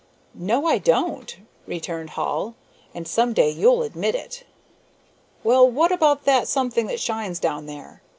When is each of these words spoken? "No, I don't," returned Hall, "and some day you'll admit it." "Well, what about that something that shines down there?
"No, 0.33 0.65
I 0.65 0.79
don't," 0.79 1.37
returned 1.67 2.09
Hall, 2.17 2.55
"and 2.91 3.07
some 3.07 3.33
day 3.33 3.51
you'll 3.51 3.83
admit 3.83 4.15
it." 4.15 4.45
"Well, 5.43 5.69
what 5.69 5.91
about 5.91 6.25
that 6.25 6.47
something 6.47 6.87
that 6.87 6.99
shines 6.99 7.37
down 7.37 7.67
there? 7.67 8.01